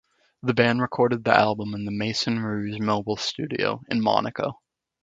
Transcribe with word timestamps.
The 0.41 0.55
band 0.55 0.81
recorded 0.81 1.23
the 1.23 1.37
album 1.37 1.75
in 1.75 1.85
the 1.85 1.91
Maison 1.91 2.39
Rouge 2.39 2.79
Mobile 2.79 3.17
Studio, 3.17 3.83
in 3.91 4.01
Monaco. 4.01 4.59